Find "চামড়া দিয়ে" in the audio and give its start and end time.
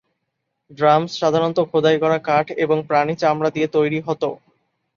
3.21-3.67